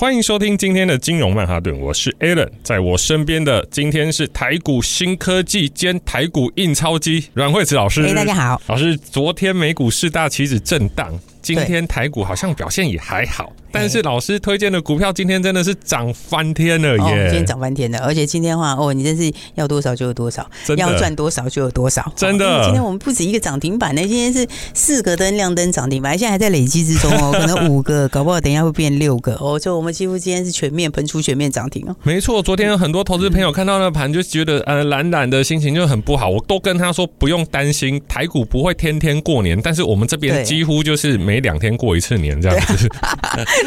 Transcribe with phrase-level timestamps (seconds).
[0.00, 8.02] 欢迎收听今天的金融曼哈顿，我是 Alan，在我身边的今天是台股新科技兼台股印钞机阮惠慈老师。
[8.04, 11.12] 哎，大家好，老师，昨天美股四大期指震荡。
[11.42, 17.02] 今天台股好像表现也还好，但是老师推荐的股票今天真的是涨翻天了耶！
[17.02, 22.46] 哦、今天涨翻天了，而且今天的话，哦，你真是要多少就有多少，要赚多少就有多少，真的。
[22.46, 29.58] 哦、今天我们不止一个涨停板呢，今天是四个灯亮灯涨停板，现在还在累积之中哦， 可能五个，搞不好等一下会变六个哦。
[29.58, 31.96] 就我们几乎今天是全面喷出全面涨停哦。
[32.02, 42.20] 没错，昨天很多投资朋友看到那盘就觉得呃懒懒的心情就很不好，我都跟他说不用担心，台股不会天天过年，但是我们这边几乎就是每两天过一次。
[42.20, 42.88] 年这样子，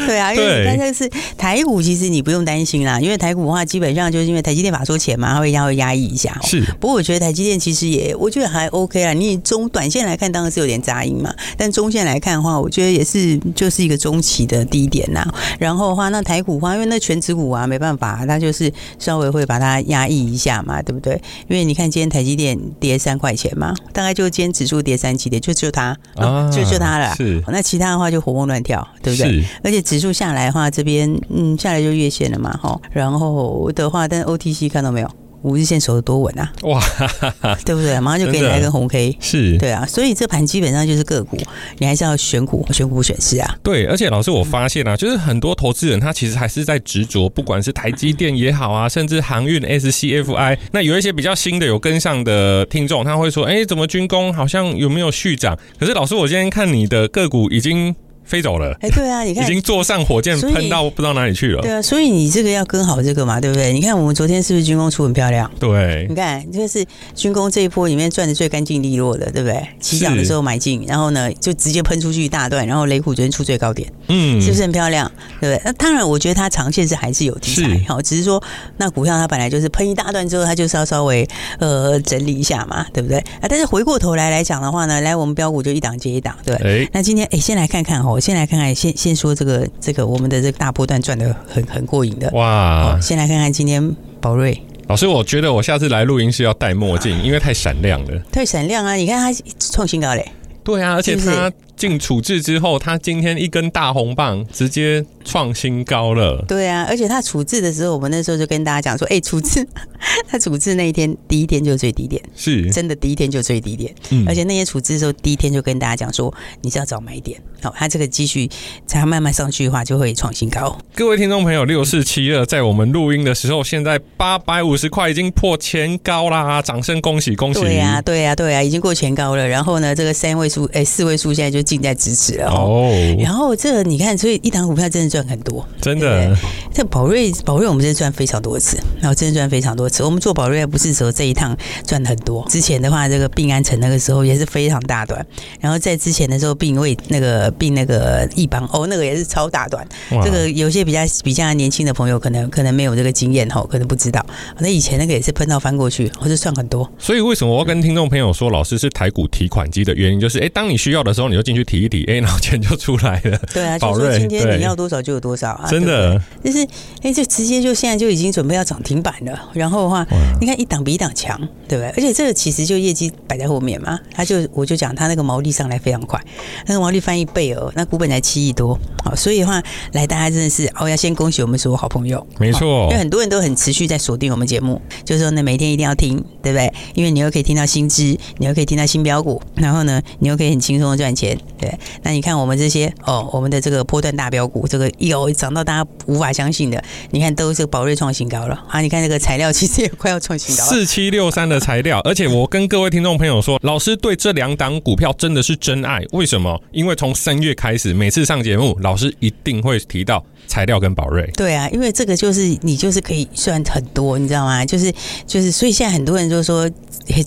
[0.06, 6.38] 对啊， 因为但是台股其实你不用担心啦，因为台股的话基本上就是因为台积电法说钱嘛，它会压会压抑一下。
[6.44, 9.12] 是，不过我觉得台积电其实也我觉得还 OK 啦。
[9.12, 15.26] 你中短线来看当然是有点杂音嘛，但中线来看的话，我觉得也是就是一个中期的低点呐。
[15.58, 21.20] 然后的话，那台股的话，因为那全指股啊没办法，它就是稍微会把它压抑一下嘛，对不对？
[21.48, 27.14] 因为你看今天台积电跌三块钱嘛，大概就今天指数跌三七点，就只有它啊，就就它了。
[27.16, 28.20] 是，那其他的话就。
[28.24, 29.44] 活蹦乱跳，对不对？
[29.62, 32.80] 而且指数下来的话，这边嗯下来就月线了嘛，哈。
[32.90, 35.10] 然后的话，但 OTC 看到没有？
[35.44, 36.50] 五日线守得多稳啊！
[36.62, 36.82] 哇，
[37.64, 38.00] 对不对？
[38.00, 39.84] 马上就给你来个红 K，是对啊。
[39.86, 41.36] 所以这盘基本上就是个股，
[41.78, 43.54] 你还是要选股、选股选市啊。
[43.62, 57.94] 对，而且老师，我发现啊，就是很多投资人他其实还是在执着，不管是台积电也好啊， 甚至航运 SCFI，那有一些比较新的有跟上的听众，他会说：“哎，怎么军工好像有没有续涨？”可是老师，我今天看你的个股已经。
[58.24, 61.60] 飞走了，哎，对啊，你看，已经坐上火箭喷到不知道哪里去了。
[61.62, 63.72] 对啊，所以你这个要跟好这个嘛，对不对？
[63.72, 65.50] 你看我们昨天是不是军工出很漂亮？
[65.60, 66.84] 对，你看就是
[67.14, 69.66] 军工这一波里面赚的最干净利落的，对不对？
[69.80, 75.10] 起涨的时候买进，然后呢就直接喷出去一大段，然后雷虎昨天出最高点，嗯，是不是很漂亮？
[75.40, 75.62] 对不对？
[75.64, 78.42] 那当然，我觉得它长线是还是有题材，好，只是说
[78.78, 83.18] 那股票它本来就是喷一大段之后，它就是要稍微呃整理一下嘛，对不对？
[83.18, 86.54] 啊，但是回过头来来讲的话呢，来我们标股就一档接一档，对。
[86.56, 88.96] 哎，那今天哎，先来看看哈，我先来看看先。
[88.96, 92.96] 先说这个这个我们的这个大波段赚的很很过瘾的哇！
[93.00, 98.22] 先来看看今天宝瑞老师，我觉得我下次来录音是要戴墨镜，因为太闪亮了。
[98.30, 98.94] 太闪亮啊！
[98.94, 100.24] 你看它创新高嘞。
[100.62, 106.44] 对啊，而且它进处置之后，他今天一根大红棒直接创新高了。
[106.46, 109.66] 对啊，而且他处置的时候，我们那时候就跟大家讲说，哎，处置
[110.28, 113.94] 他处置那一天第一天就最低点，是真的第一天就最低点。
[114.10, 116.32] 嗯，而且那些处置的时候，第一天就跟大家讲说，
[116.62, 117.40] 你是要找买点。
[117.62, 118.48] 好，它这个继续
[118.86, 120.76] 才慢慢上去的话，就会创新高。
[120.94, 126.60] 各位听众朋友，六四七二在我们录音的时候，现在八百五十块已经破前高啦！
[126.60, 127.60] 掌声恭喜恭喜！
[127.60, 129.48] 对呀、啊，对呀、啊，对呀、啊，已经过前高了。
[129.48, 132.92] 然后呢，这个三位数，哎，四位数现在就近在咫尺了哦。
[133.18, 136.36] 然后这个你看，所以一档股票真的赚很多，真的。
[136.72, 140.02] 这宝瑞，宝瑞我们真的赚非常多次，然后真的赚非常多次。
[140.02, 141.56] 我们做宝瑞不是说这一趟
[141.86, 145.24] 赚很多，之前的话，这个并安城那个时候也是非常大段。
[145.60, 149.86] 然后在之前的时候，并为那个并那个一帮哦，那个也是超大段。
[150.24, 154.24] 这个有些比较比较年轻的朋友，可能可能没有这个经验哈，可能不知道。
[154.58, 156.90] 那以前那个也是喷到翻过去，或者赚很多。
[156.98, 163.38] 所以为什么我要跟听众朋友说，老师是台股提款机的原因，就是哎，当你需要的时候，你就进去提一提，哎，然后钱就出来了。
[163.52, 166.20] 对啊，宝瑞，今天你要多少就有多少啊，真的。
[166.42, 166.66] 就是
[167.02, 169.38] 哎，就直接就现在就已经准备要涨停板了。
[169.54, 170.06] 然后的话，
[170.40, 171.38] 你看一档比一档强，
[171.68, 171.88] 对不对？
[171.90, 176.20] 而且这个其实就业绩摆在后面嘛，他就我就讲他那个毛利上来非常快，
[176.66, 178.78] 那个毛利翻一倍哦，那股本才七亿多。
[179.04, 186.72] 好，所以的话来，大家真的是哦，要先恭喜我们所有好朋友，没错，因为很多人都很持续在锁定我们节目，就是说呢，每天一定要听，对不对？
[186.94, 191.72] 因为你又可以听到新知，你又可以听到新标股，然后呢，你又可以很轻松的赚钱，对。
[192.02, 198.80] 那你看我们这些哦，我们的这个波段大标股，这个有涨到大家无法相信的，你看都是宝瑞创新高了啊！
[198.80, 206.60] 你看这个材料其实也快要创新高了，四七六三的材料，而且我跟各位听众朋友说，老师对这两档股票真的是真爱，为什么？
[206.72, 210.24] 因为从三月开始，每次上节目，老师一定会提到。
[210.46, 214.64] 材料跟宝瑞，对啊，因为这个就是你就是可以算很多，你知道吗？
[214.64, 214.92] 就是
[215.26, 216.70] 就是，所以现在很多人就说，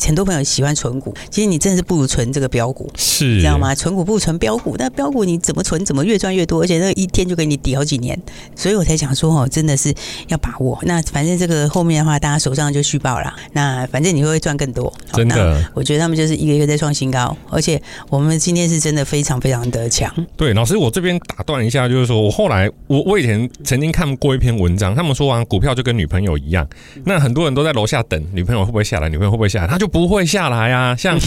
[0.05, 3.75] 很多朋友喜欢存股，其实你真的是不如存这个标股，是，你知道吗？
[3.75, 8.17] 存股不如存标股，那标股你怎么存怎么越赚越多，而且那一天就给你抵好几年，
[8.55, 9.93] 所以我才想说哦，真的是
[10.27, 10.77] 要把握。
[10.83, 13.33] 那反正这个后面的话，大家手上就续报了。
[13.53, 15.63] 那反正你会赚更多，真的。
[15.73, 20.13] 我觉得他们就是一个一个在创新高，而且我们今天是真的非常非常的强。
[20.35, 26.67] 对，老师，我这边打断一下，就是说我后来我我以前曾经看过一篇文章，他们说啊，股票就跟女朋友一样，
[27.05, 30.93] 那很多人都在楼下等女朋友会不会下来，女朋友会不会下来，他就不会下来啊。
[30.93, 31.17] 像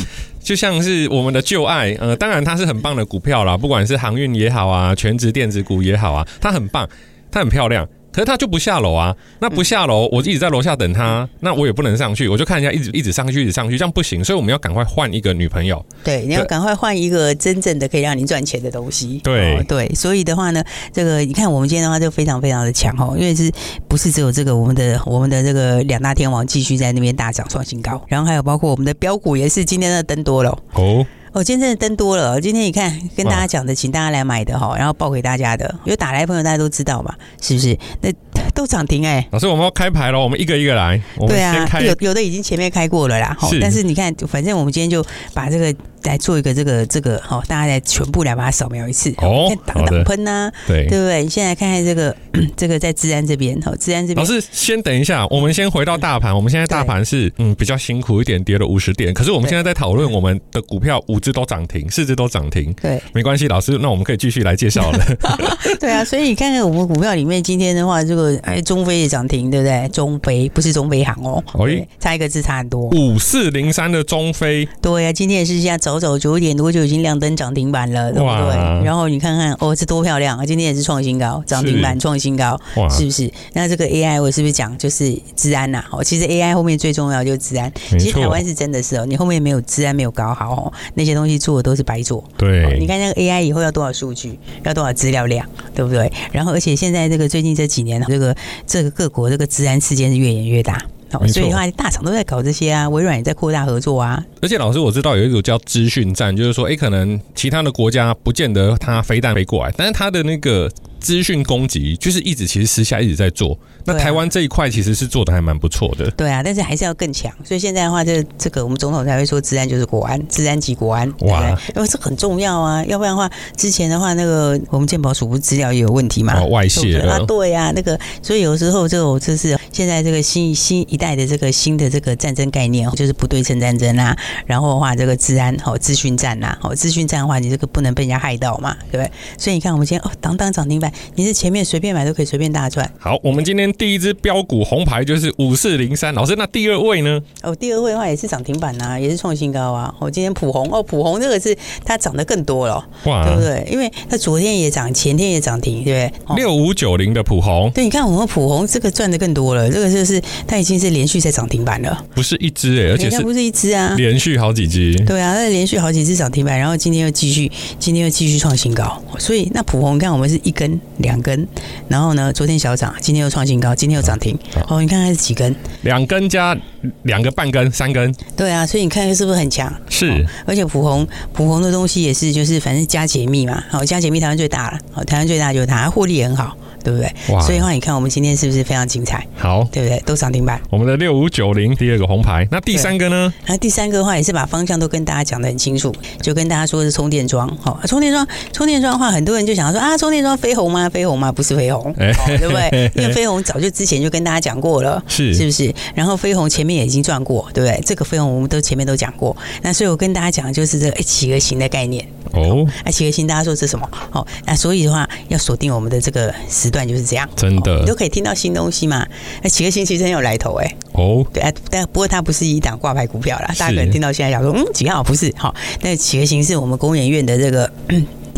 [0.42, 6.86] 就像是我们的旧爱，呃，当然它是很棒的股票啦，不管是航运也好啊，全职电子股也好啊，它很棒，
[7.30, 7.88] 它很漂亮。
[8.12, 15.84] 可是他就不下楼啊，那不下楼，我一直在楼下等他，那我也不能上去，我就看一下，一直一直上去，一直上去，这样不行，所以我们要赶快换一个女朋友。
[16.02, 19.20] 对，你要赶快换一个真正的可以让你赚钱的东西。
[19.22, 20.62] 对、哦、对，所以的话呢，
[20.92, 23.50] 这个你看我们今天的话就非常非常的强哦，因为是
[23.88, 31.06] 不是只有这个我们的我们的这个两大天王继续在那边大涨创新高，然后还有包括我们的标股也是今天的登多了哦。
[31.32, 32.40] 哦，今天真的登多了。
[32.40, 37.78] 今天你看，跟大家讲的，请大家来买的哈，然后报给大家的，有打来的朋友大家都知道嘛，是不是？
[38.00, 38.10] 那
[38.52, 39.24] 都涨停哎。
[39.30, 41.00] 老师，我们要开牌了，我们一个一个来。
[41.28, 43.36] 对啊，有有的已经前面开过了啦。
[43.42, 43.60] 是。
[43.60, 45.72] 但是你看，反正我们今天就把这个
[46.04, 49.12] 来做一个这个这个哦，大家来全部来把它扫描一次。
[49.18, 49.50] 哦。
[49.66, 51.22] 挡挡喷呐，对对不对？
[51.22, 52.14] 你现在看看这个
[52.56, 54.24] 这个在资安这边哈，资安这边。
[54.26, 56.34] 老师，先等一下，我们先回到大盘。
[56.34, 59.12] 我们现在大盘是嗯比较辛苦一点，跌了五十点。
[59.12, 61.88] 可是我们现在在讨论我们的股票五只都涨停。
[61.90, 64.98] 四只都涨停，对，没关系，老师，那我们可以继续来介绍了。
[65.80, 69.88] 对啊，所以你看看我们股票里面今天的话，这个哎，中非也涨停，对不对？
[69.88, 72.88] 中非不是中菲航哦，哎，差一个字差很多。
[72.90, 78.84] 五四零三的中非，对啊，今天也是现在早早九点多就已经亮灯涨停板了，对不对？
[78.84, 80.46] 然后你看看哦，这多漂亮啊！
[80.46, 82.58] 今天也是创新高，涨停板创新高，
[82.88, 83.30] 是不是？
[83.52, 85.84] 那这个 AI 我是不是讲就是治安呐？
[85.90, 87.72] 哦，其实 AI 后面最重要就是治安。
[87.90, 91.80] 其实台湾是真的是哦，你后面没有治安没有搞好哦，那些东西做的都是。
[91.90, 95.44] 白做，对，你看那个 AI 以后要多少数据，要多少资料量，
[95.74, 96.12] 对不对？
[96.30, 100.80] 然后，而且现在这个最近这几年，这个这个各国这个治安事件是越演越大，
[101.28, 104.24] 所以的话，大厂都在搞这些啊，微软也在扩大合作啊。
[104.40, 110.70] 而且，老师我知道有一种叫资讯战，就是说，哎，可能其他的国家不见得他飞弹飞过来，但是他的那个。
[111.00, 116.10] 资讯攻击就是一直其实私下一直在做，那台湾这一块其实是做的还蛮不错的。
[116.12, 117.32] 对啊，但是还是要更强。
[117.42, 121.10] 所以现在的话，这这个我们总统才会说，治安就是国安，治安即国安。
[121.20, 127.14] 哇，因为这很重要啊，要不然的话，之前的话那个我们健保署不资料也有问题嘛，哦、外泄了。
[127.14, 139.10] 啊，对呀、啊，那个所以有时候这种就是现在这个新新一代的这个新的这个战争概念，就是不对称战争啊，然后的话这个治安哦，资讯战呐，哦，资讯战的话，你这个不能被人家害到嘛，对不对？
[139.38, 140.89] 所以你看我们今天哦，当当涨停板。
[141.14, 142.90] 你是前面随便买都可以随便大赚。
[142.98, 146.12] 好，我们今天第一只标股红牌就是五四零三。
[146.14, 147.20] 老师，那第二位呢？
[147.42, 149.94] 哦，第二位的话也是涨停板呐、啊，也是创新高啊。
[149.98, 153.66] 我、哦、今天普红哦，普红这个是它涨得更多了，哇，对不对？
[153.70, 156.36] 因为它昨天也涨，前天也涨停，对不对？
[156.36, 163.94] 六五九零的普红，对，你看我们普红这个赚得更多了，这个就是它已经是连续在涨停板了，不是一只哎、欸，而且是不是一只啊？
[163.96, 171.46] 连续好几只，对啊，它连续好几只涨停板，然后今天又继续，今天又继续创新高，所以那普红，你看我们是一根、两根。
[171.88, 174.38] 然后呢，昨天小涨，今天又创新高，今天又涨停。
[174.68, 175.54] 哦，你看看是几根？
[175.82, 176.56] 两根加
[177.02, 178.14] 两个半根，三根。
[178.36, 179.72] 对啊，所以你看是不是很强？
[179.88, 180.26] 是、哦。
[180.46, 183.62] 而且普红普红的东西也是，就是反正加解密嘛。
[183.68, 184.78] 好，加解密台湾最大了。
[184.92, 186.56] 好，台湾最大就是它，获利也很好。
[186.82, 187.12] 对不对？
[187.34, 187.40] 哇！
[187.40, 189.26] 所以的话，你看我们今天是不是非常精彩？
[189.36, 190.00] 好，对不对？
[190.06, 190.60] 都涨停板。
[190.70, 193.32] 我们的六五九零第二个红牌，那第三个呢？
[193.46, 197.48] 那第三个的话也是把方向都跟大家讲的很清楚，就跟大家说是充电桩。
[197.58, 200.88] 好，充电桩，充电桩的话，很多人就想说啊，充电桩飞鸿吗？
[200.88, 201.30] 飞鸿吗？
[201.30, 202.90] 不是飞鸿，对不对？
[202.94, 205.72] 因为飞鸿早就之前就跟大家讲过了， 是是不是？
[205.94, 207.80] 然后飞鸿前面也已经赚过，对不对？
[207.84, 209.36] 这个飞鸿我们都前面都讲过。
[209.62, 212.06] 那所以我跟大家讲的就是这个企鹅型的概念。
[212.32, 213.88] 哦，那企鹅型大家说是什么？
[214.12, 217.28] 哦，那所以的话要锁定我们的这个时段就是这样。
[217.36, 219.06] 真的，你都可以听到新东西嘛？
[219.42, 220.76] 那企鹅星其实很有来头哎、欸。
[220.92, 223.46] 哦，对啊，但不过它不是一档挂牌股票啦。
[223.58, 225.32] 大家可能听到现在想说，嗯，几号不是？
[225.36, 227.70] 好，那企鹅型是我们工研院的这个。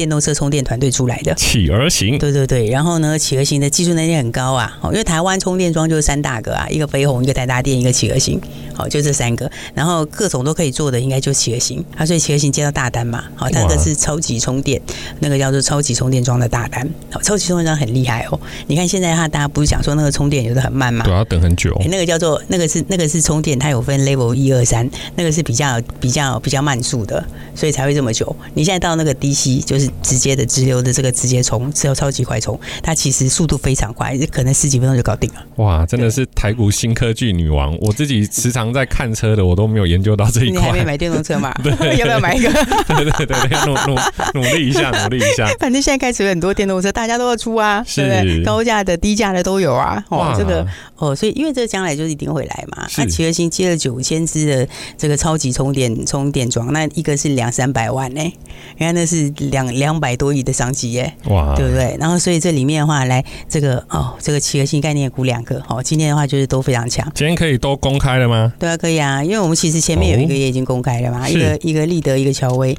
[0.03, 1.33] 电动车充电团队出来的。
[1.35, 8.41] 企鹅型，对对对，然后呢，企鹅型的技术能力很高啊，因为台湾充电桩就是三大个啊，一个飞鸿，一个台达电，一个企鹅型，
[8.75, 14.83] 好，就这三个，然后各种都可以做的，应该就企鹅型，啊，所以企鹅型接到大单嘛，好，它的是超级充电，
[15.21, 21.05] 那个叫做超级充电桩的大单，好，超级充电桩很厉害哦，你看现在哈，大家不是讲说那个充电有的很慢吗？
[21.05, 28.35] 对，要等很久，那个叫做那个是那个是充电，它有分 level 一二三，那个是比较比较比较慢速的，所以才会这么久。
[28.55, 35.45] 你现在到那个 DC 就是直接的直流的这个直接冲，只有超级快充，它其实速度非常快，可能十几分钟就搞定了。
[35.57, 37.77] 哇，真的是台股新科技女王！
[37.81, 40.61] 我自己时常在看车的，我都没有研究到这一块。
[40.61, 41.53] 你还没买电动车嘛？
[41.63, 42.51] 对，要不要买一个？
[42.89, 44.01] 对对对对，努努
[44.41, 45.47] 努力一下，努力一下。
[45.59, 48.45] 反正现在开始有很多电动车，大家都要出啊，是对不对？
[48.45, 50.03] 高价的、低价的都有啊。
[50.09, 52.87] 哦，这个哦，所以因为这将来就一定会来嘛。
[52.97, 54.69] 那奇锌新接了九千支的
[54.99, 58.33] 这个超级充电充电桩，那一个是两三百万呢、欸，
[58.79, 61.97] 你看那是两两百多亿的商机耶，哇，对不对？
[61.99, 67.07] 然后所以这里面的话，来这个哦，这个企鹅新概念股两个，哦，今天的话就是都非常强。
[67.15, 68.53] 今天可以都公开了吗？
[68.59, 72.77] 对啊，可以啊，因为我们其实前面有一个也已经公开了嘛，一个一个立德，一个乔威，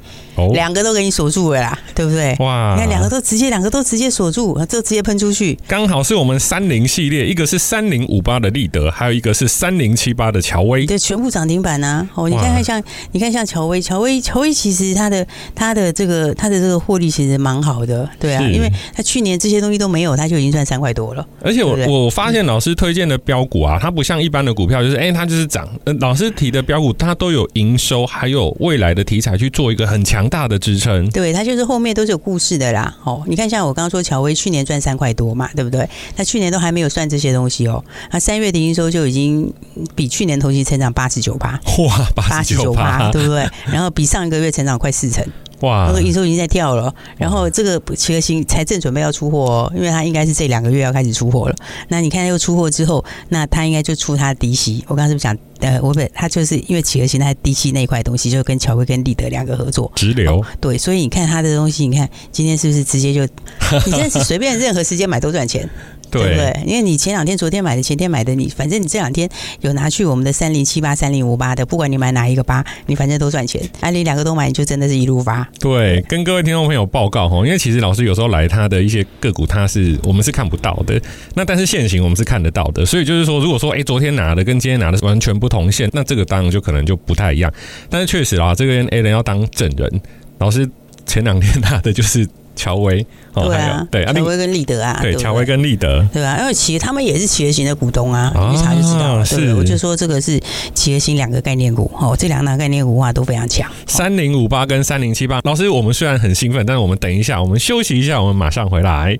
[0.54, 2.36] 两个都给你锁住了啦，对不对？
[2.40, 12.08] 哇，你看两个都直接两个都直接锁住，这直接喷出去，刚好是我们三零系列，一个是三零五八的立德，还有一个是三零七八的乔威，对，全部涨停板啊！
[12.16, 12.82] 哦，你看看像
[13.12, 21.26] 你看像乔威，乔威乔威其实它的它的这个它的这个获利其实蛮好的，对啊，因为他去年这些东西都没有，他就已经赚三块多了。
[21.42, 25.68] 而且我我发现老师推荐的标股啊，它不像一般的股票，就是哎、欸，它就是涨。
[26.00, 31.10] 老师提的标股，它都有营收，还有未来的题材去做一个很强大的支撑。
[31.12, 32.96] 对，它就是后面都是有故事的啦。
[33.04, 35.88] 哦，你看像我刚刚说乔威去年赚三块多嘛，对不对？
[36.16, 39.52] 他去年都还没有算这些东西哦，那三月的营收就已经
[39.96, 43.48] 比去年同期成长八十九趴，哇，八十九趴，对不对？
[43.66, 45.26] 然后比上一个月成长快四成。
[45.64, 45.86] 哇！
[45.88, 51.56] 那个营收已经在跳了，然后这个企鹅星才正准备要出货哦，因为它应该是这两个月要开始出货了。
[51.88, 54.84] 那你看又出货之后，那它应该就出它的低息。
[54.88, 60.46] 我刚刚是不是讲，呃，我本它就是因为奇锌新它低息那一块东西，就跟乔威跟立德两个合作直流、哦。
[60.60, 63.22] 对，所以你看它的东西，你看今天是不是直接就，
[63.86, 65.70] 你现在是随便任何时间买都赚钱。
[66.14, 66.64] 对不对？
[66.66, 69.28] 因为你前两天、昨天买的、前天买的，你反正你这两天
[69.62, 73.62] 有拿去我们的三零七八、三零五八的，不管你买哪一个八，你反正都赚钱。
[73.80, 75.48] 啊，利两个都买，你就真的是一路发。
[75.60, 81.02] 对，跟各位听众朋友报告哈，因为其实老师有时候来他的一些个股，他是我们是看不到的。
[81.36, 87.52] 那但是现行我们是看得到的，所以就是说，如果说哎，昨天拿的跟今天拿的是完全不同线，那这个当然就可能就不太一样。
[87.90, 90.02] 但是确实啊，这个 Alan 要当证人，
[90.38, 90.70] 老师
[91.06, 92.28] 前两天拿的就是。
[92.56, 99.26] 乔威，哦、对啊，对，乔威跟立德啊，对，乔威跟立德，对啊，因为奇他们也是企业型的股东啊，一查就知道了。
[99.26, 100.40] 是，我就说这个是
[100.74, 103.70] 企业型两个概念股，哦，这两大概念股话都非常强。
[103.88, 109.18] 三零五八跟三零七八，老师，我们虽然很兴奋，但是我们等一下，我们休息一下，我们马上回来。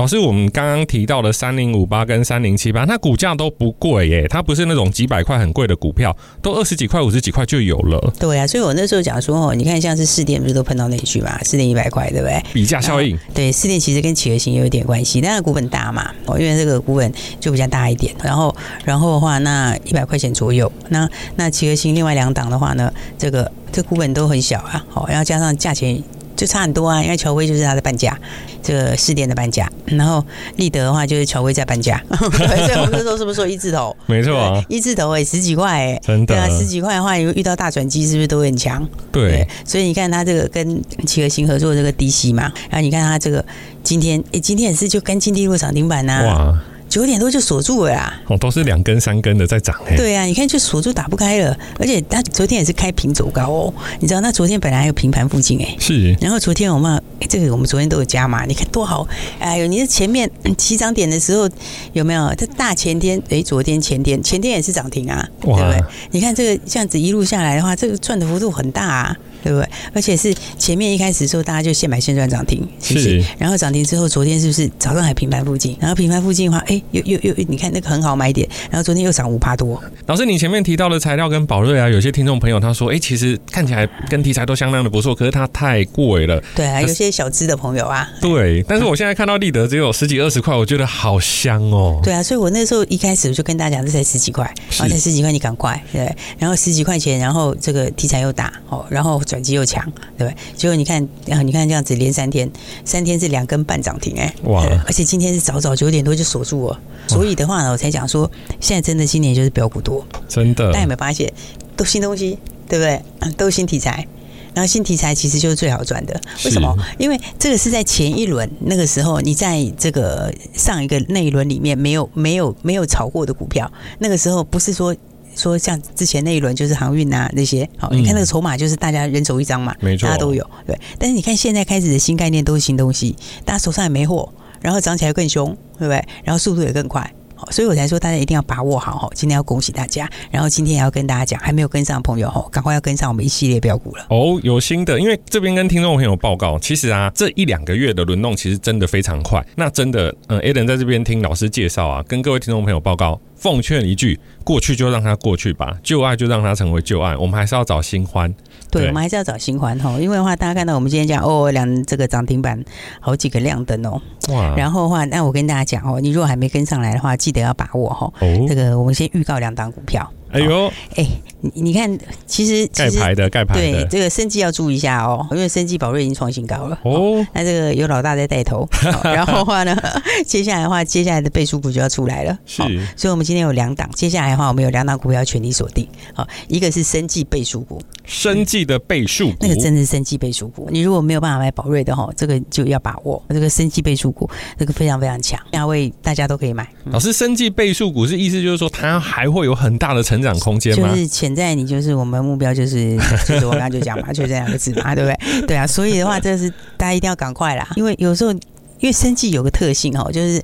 [0.00, 8.10] 老师，我们刚刚提到的三零五八跟三零七八，它股价都不贵耶，它不是那种几百块很贵的股票，都二十几块、五十几块就有了。
[8.18, 11.38] 对啊，所以我那时候讲说哦，你看像是四电不是都喷到那里去嘛？
[11.42, 12.42] 四电一百块，对不对？
[12.54, 13.14] 比价效应。
[13.34, 18.14] 对，四电其实跟企鹅型有一点关系，但是股本大嘛，哦，因为这个股本就比较大一点。
[18.24, 26.02] 然后，然后的话，那一百块钱左右，那那企鹅型另外两档的话呢，这个这股本都很小啊，好，然后加上价钱。
[26.40, 28.18] 就差很多啊，因为乔威就是它的半价，
[28.62, 30.24] 这个士电的半价，然后
[30.56, 33.94] 立德的话就是乔威在半价， 所以我们那时候是不是说一字头？
[34.06, 38.82] 没错、啊，一字头哎、欸，十几块哎、欸，真的，对啊，十几块的话，你遇到大转机是不是都很强？
[39.12, 43.44] 对，对，所以你看它这个跟奇锌新合作这个低息嘛，然后你看它这个
[43.84, 46.24] 今天，哎，今天也是就干净利落涨停板呐、啊。
[46.24, 46.58] 哇
[46.90, 48.20] 九点多就锁住了呀！
[48.26, 49.96] 哦，都是两根三根的在涨哎。
[49.96, 53.72] 对啊，你看就锁住打不开了，而且它昨天也是开平走高哦。
[54.00, 55.76] 你知道，那昨天本来还有平盘附近哎。
[55.78, 56.12] 是。
[56.20, 59.06] 然后昨天我们哎，这个我们昨天都有加嘛，你看多好。
[59.38, 60.28] 哎呦，你的前面
[60.58, 61.48] 起涨点的时候
[61.92, 62.34] 有没有？
[62.36, 65.80] 这大前天哎，昨天前天前天也是涨停啊，对不对？
[66.10, 69.16] 你看这个这样子一路下来的话，这个赚的幅度很大啊。
[69.42, 69.68] 对不对？
[69.94, 73.22] 而且是前面一开始的时候，大家就现买现赚涨停，是不是？
[73.38, 75.76] 然后涨停之后，昨天是不是早上还平盘附近？
[75.80, 78.48] 然后平盘附近的话，哎，又又又，你看那个很好买点。
[78.70, 79.82] 然后昨天又涨五趴多。
[80.06, 86.42] 老师，你前面提到的材料跟宝瑞啊，有些听众朋友他说，哎，其实看起来跟题材都相当的不错，可是它太贵了。
[86.54, 88.08] 对啊，有些小资的朋友啊。
[88.20, 92.00] 对，但是我现在看到立德只有十几二十块，我觉得好香哦。
[92.02, 94.44] 对啊，所以我那时候一开始我就跟大家讲，这才十几块，
[94.78, 96.14] 然后才十几块，你赶快对。
[96.38, 99.80] 然后十几块钱，然后这个题材又大哦，然后转机又强。
[100.18, 100.36] 对不对？
[100.56, 101.06] 结果你看，
[101.44, 102.50] 你看这样子连三天，
[102.84, 104.64] 三天是两根半涨停哎，哇！
[104.86, 110.66] 而且今天是早早九点多就锁住了，所以的话呢，我才讲说，现在真的今年就是标股多，真的。
[110.66, 111.32] 大家有没有发现，
[111.76, 113.00] 都新东西，对不对？
[113.38, 114.06] 都新题材。
[114.52, 116.20] 然后新题材其实就是最好赚的。
[116.44, 116.76] 为什么？
[116.98, 123.70] 因为这个是在前一轮那个时候，你在这个上一个那一轮里面没有没有没有炒过的股票，
[124.00, 124.94] 那个时候不是说
[125.40, 130.78] 说像之前那一轮就是航运啊那些，好，你看那个筹码就是大家人手一张嘛，没错，大家都有对。
[130.98, 134.30] 但是你看现在开始的新概念都是新东西，大家手上也没货，
[134.60, 136.04] 然后涨起来更凶，对不对？
[136.22, 137.10] 然后速度也更快。
[137.50, 139.08] 所以我才说大家一定要把握好哈！
[139.14, 144.38] 今天要恭喜大家，然后今天也要跟大家讲，还没有跟上的朋友哈，赶快要跟上我们一系列标股了哦。
[144.42, 149.44] 有新的，因为这边跟听众朋友报告，其实啊，这一两个月的轮动其实真的非常快。
[149.56, 153.20] 那真的，嗯，Alan 在这边听老师介绍啊，跟各位听众朋友报告。
[153.36, 158.30] 奉劝一句，过去就让它过去吧，旧爱就让它成为旧爱，我们还是要找新欢。
[158.70, 162.62] 对，我们还是要找新环哈，因为的话，大家看到我们今天讲哦，两这个涨停板，
[163.00, 164.00] 好几个亮灯哦。
[164.28, 164.54] 哇！
[164.56, 168.12] 然后的话，那我跟大家讲哦，你如果还没跟上来的话，记得要把握哈。
[168.20, 168.46] 哦。
[168.48, 170.08] 这个我们先预告两档股票。
[170.30, 171.04] 哎呦，哎，
[171.40, 177.26] 你你看，其实盖牌的盖牌的，对这个生计要注意一下哦，因为生计宝瑞已经创新高了哦。
[177.32, 178.68] 那这个有老大在带头，
[179.04, 179.76] 然后的话呢，
[180.24, 182.38] 接下来的话，接下来的倍数股就要出来了。
[182.46, 182.62] 是，
[182.96, 185.86] 所以我们今天有两档，接下来的话，我们有两档股票全力锁定。
[186.14, 190.68] 好，一个是生计倍数股，生计的倍数股，那个真的是生计倍数股。
[190.70, 196.68] 你如果没有办法买宝瑞的哈，这个就要把握这个生计倍数股，这个非常非常强，价位大家都可以买。
[196.84, 200.20] 老师，生计倍数股是意思就是说它还会有很大的成。
[200.20, 202.96] 长空间吗就是潜在，你就是我们目标，就是
[203.26, 205.46] 就是我刚刚就讲嘛，就这两个字嘛，对不对？
[205.46, 210.42] 对啊，所以的话，这是大家一定要赶快啦，因为有时候，因为生计有个特性哦，就是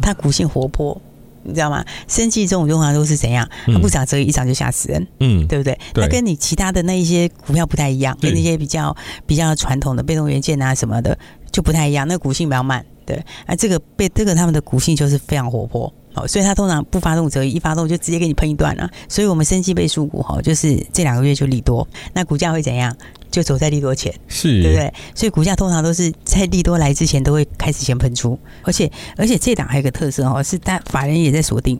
[0.00, 1.00] 它股性活泼，
[1.44, 1.84] 你知道吗？
[2.06, 3.48] 生技这种通常都是怎样？
[3.66, 5.78] 它不涨则已，一涨就吓死人，嗯，对不对？
[5.94, 8.94] 那跟你其他的那一些股票不太一样，跟那些比较
[9.26, 11.18] 比较传统的被动元件啊什么的
[11.50, 13.16] 就不太一样，那股性比较慢，对
[13.46, 15.92] 啊，这个被这个他们的股性就是非常活泼。
[16.26, 18.90] 所以它通常不发动则已，一发动就直接给你喷一段了。
[19.08, 22.96] 所以我们生技倍数股哈，就是这两个月就利多，那股价会怎样？
[23.30, 24.92] 就走在利多前，是对不对？
[25.14, 31.78] 所以股价通常都是在利多来之前都会开始先喷出，而且而且这档还有个特色哦，是大法人也在锁定。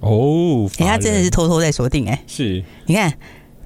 [0.00, 3.12] 哦，人家真的是偷偷在锁定哎，是，你看。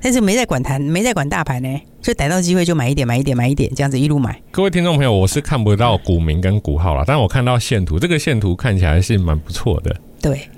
[0.03, 1.69] 但是没在管盘，没在管大盘呢，
[2.01, 4.41] 就逮到机会就买一点，买一点，买一点，这样子一路买。
[4.51, 9.95] 各位听众朋友，我是看不到股名跟股号了，但是我看到线图，这个线图看起来是蛮不错的。
[10.23, 10.49] 对，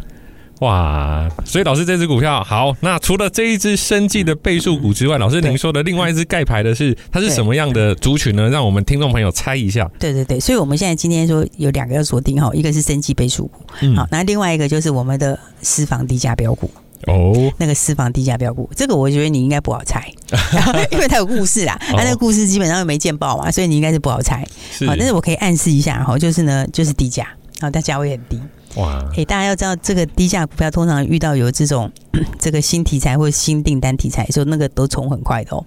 [0.60, 2.72] 哇，所以老师这只股票好。
[2.80, 8.48] 那除了这一只生计的倍数股之外，老师您说的另外一只盖牌的是它是什么样的族群呢？
[8.48, 9.90] 让我们听众朋友猜一下。
[9.98, 16.70] 对对对，所以我们现在今天说有两个要锁定哈，一个是生计倍数股，嗯、好，那另外一个就是我们的私房低价标股。
[17.06, 20.08] 哦，那个私房低价标股，这个我觉得你应该不好猜，
[20.92, 21.76] 因为它有故事啦。
[21.80, 24.46] 它、哦、那个故事基本上又没见报嘛，所以你应该是不好猜。
[24.70, 27.24] 是，但是我可以暗示一下哈，就是呢，就是低价，
[27.60, 28.40] 然后它价位很低。
[28.76, 31.90] 哇，诶，大家要知道，这个低价股票通常遇到有这种
[32.38, 35.64] 这个新题材或者新订单题材的时候，那个都冲很快的哦，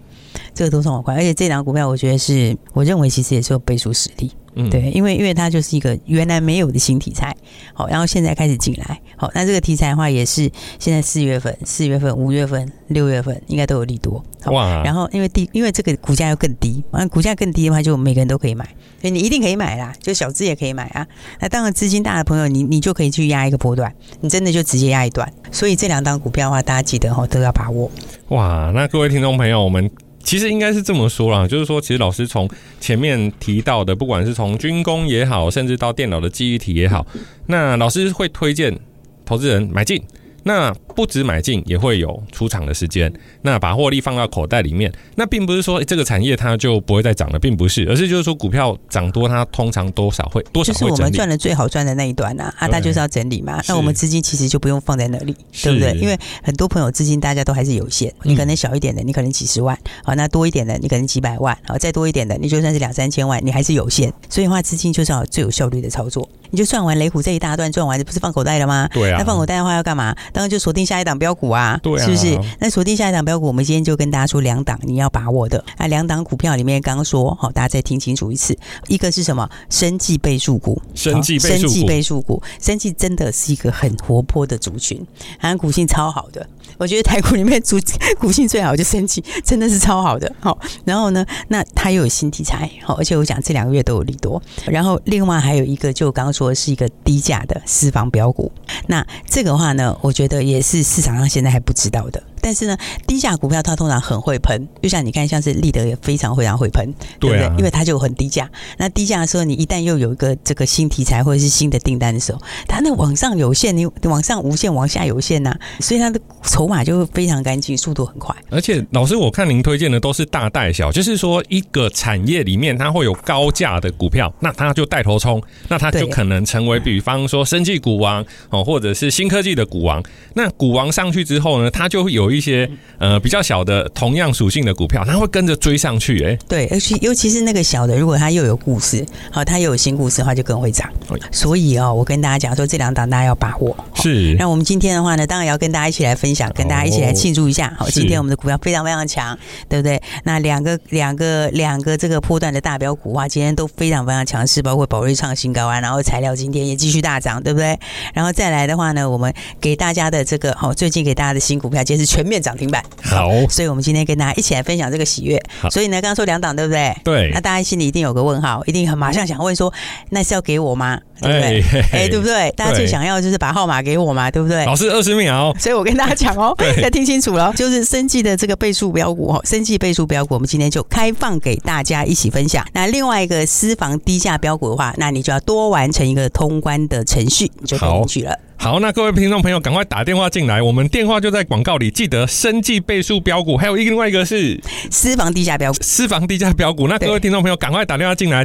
[0.53, 1.15] 这个都冲很快。
[1.15, 4.31] 而且这档股票，我觉得是，我认为其实也是有倍数实力。
[4.55, 7.35] 嗯，对，因为因为它就是一个原来没有的新题材，
[7.73, 18.65] 好，然后现在开始进来，好，那这个题材的话也是现在四月份、四月份、五月份、六月份应该都有利多，哇，然后因为低，因为这个股价又更低，完了股价更低的话，就每个人都可以买，
[19.01, 21.05] 所以你一定可以买啦，就小资也可以买啊。
[21.39, 25.31] 那当然资金大的朋友，你你就可以去压一个波段，你真的就直接压一段。
[25.51, 27.91] 所以这两档股票的话，大家记得哈都要把握。
[28.29, 29.91] 哇，那各位听众朋友，我们。
[30.25, 32.49] 其实应该是这么说啦，就是说，其实老师从
[32.81, 37.05] 前面提到的，不管是从军工也好，甚至到电脑的记忆体也好，
[37.45, 38.77] 那老师会推荐
[39.23, 40.03] 投资人买进。
[40.43, 43.11] 那不止买进，也会有出场的时间。
[43.41, 50.71] 那把获利放到口袋里面，那并不是说这个产业它就不会再涨了，并不是，而是就是说股票涨多，它通常多少会多少。
[50.71, 53.61] 就是我们赚的最好赚的那一段啊，啊，它就是要整理嘛。
[53.67, 55.93] 那我们资金其实就不用放在那里，对不对？
[55.99, 64.11] 因为很多朋友资金大家都还是有限，你可能小一点的，你可能几十万啊，那多一点的，你可能几百万啊，再多一点的，你就算是两三千万，你还是有限。
[64.29, 66.27] 所以的话，资金就是要最有效率的操作。
[66.51, 68.87] 你就算完雷虎这一大段赚完，不是放口袋了吗？
[68.93, 69.17] 对啊。
[69.17, 70.15] 那放口袋的话要干嘛？
[70.31, 72.39] 当然就锁定下一档标股啊，对啊，是不是？
[72.59, 79.49] 那锁定下一档标股，我们今天就跟大家说两档你要把握的啊，两档股票里面刚刚说好，大家再听清楚一次，一个是什么？
[79.69, 84.99] 生技倍数股，生技倍数股，生技倍数股，生技真的是一个很活泼的族群，
[85.39, 86.47] 好像股性超好的。
[86.77, 87.77] 我觉得台股里面股
[88.19, 90.31] 股性最好就生技，真的是超好的。
[90.39, 94.41] 好，然后呢，那它又有新题材，好，而且我讲这两个月都有利多。
[94.65, 98.51] 然后另外还有一个，就刚刚说的是一个低价的私房标股。
[98.87, 102.21] 那这个的话呢，我觉得也是是市场上现在还不知道的。
[102.41, 107.45] 但是呢，低价股票它通常很会喷，就像你看，像是立德也非常非常会喷，对不对？
[107.57, 108.49] 因为它就很低价。
[108.77, 118.35] 那低价的时候，你一旦又有一个这个新题材或者是新的订单的时候，它那往上有限，你往上无限，往下有限呐、啊，所以它的筹码就会非常干净，速度很快。
[118.49, 130.03] 而且老师，我看您推荐的都是大带小，就是说一个产业里面它会有高价的股票，那它就带头冲，那它就可能成为比方说生技股王哦，或者是新科技的股王。
[130.33, 136.23] 那股王上去之后呢，它就会有一些呃比较小的同样属性的股票，它会跟着追上去。
[136.23, 140.89] 哎，对，而且尤其是那个小的，如果它又有故事，好，它又有新故事的话，就更会涨。
[141.31, 143.75] 所以哦，我跟大家讲说，这两档大家要把握。
[143.95, 144.35] 是。
[144.39, 147.71] 那我们今天的话呢，当然要跟大家一起来分享，跟大家一起来庆祝一下。
[147.77, 149.37] 好，今天我们的股票非常非常强，
[149.69, 150.01] 对不对？
[150.23, 157.77] 那两个两个两个这个波段的大标股啊，今天都非常非常强势，包括宝瑞创新高啊，然后材料今天也继续大涨，对不对？
[158.13, 162.81] 然后再来的话呢，我们给大家的这个好，最近给大家的新股票，今天是全面涨停板。
[163.03, 165.37] 好，所以我们今天跟大家一起来分享这个喜悦。
[165.69, 166.95] 所以呢，刚刚说两档，对不对？
[167.03, 167.31] 对。
[167.33, 169.73] 那大家心里一定有个问号，一定很马上想问说，
[170.11, 170.97] 那是要给我吗？
[171.21, 171.81] 对不对？
[171.91, 172.49] 哎，对不对？
[172.55, 174.65] 大家最想要就是把号码给我嘛，对不对？
[174.65, 182.65] 老师二十秒，所以我跟大家讲哦， 要听清楚了，就是生计的这个倍数标股哦，生计倍数标股，我们今天就开放给大家一起分享。
[182.71, 188.37] 那另外一个私房低价标股的话，那你就要多完成一个通关的程序，你就可以进去了。
[188.65, 191.91] 好，那各位听众朋友，赶快打电话进来，我们电话就在广告里。
[191.91, 196.87] 记得生计倍数标股，还有另外一个是私房低价标股，私房低价标股。
[196.87, 198.43] 那各位听众朋友，赶快打电话进来。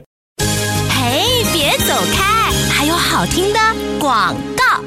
[0.90, 3.58] 嘿，别走开，还有好听的
[3.98, 4.84] 广告。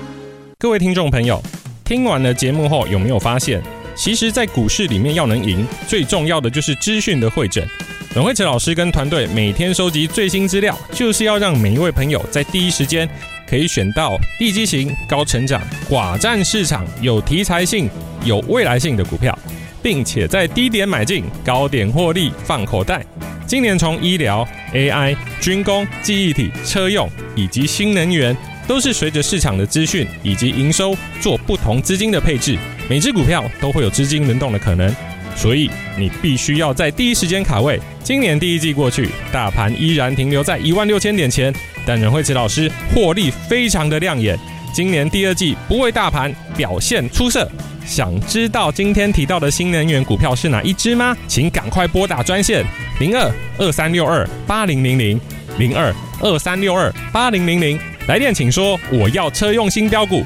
[0.60, 1.42] 各位听众朋友，
[1.84, 3.60] 听完了节目后，有没有发现，
[3.96, 7.68] 其实，在股市里面要能赢，最重要的就是资讯的会诊。
[8.14, 13.10] 阮慧慈老师跟团队每天收集最新资料，就是要让每一位朋友在第一时间。
[13.48, 17.90] 可以选到地基型、高成长、寡占市场、有题材性、
[18.24, 19.38] 有未来性的股票，
[19.82, 23.06] 并且在低点买进，高点获利放口袋。
[23.46, 28.36] 今年从医疗、AI、军工、记忆体、车用以及新能源，
[28.68, 32.58] 都是随着市场的资讯以及营收做不同资金的配置，
[32.90, 34.94] 每只股票都会有资金轮动的可能。
[35.36, 37.80] 所以你必须要在第一时间卡位。
[38.04, 41.54] 今年第一季过去，大盘依然停留在一万六千点前，
[41.86, 44.38] 但任慧慈老师获利非常的亮眼。
[44.74, 47.50] 今年第二季不为大盘表现出色。
[47.86, 51.16] 想知道今天提到的新能源股票是哪一支吗？
[51.28, 52.66] 请赶快拨打专线
[53.00, 55.20] 零二二三六二八零零零
[55.58, 60.24] 零二二三六二八零零零，来电请说我要车用新标股。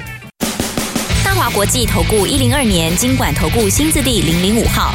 [1.24, 4.94] 大华国际投顾一零二年经管投顾新字第零零五号。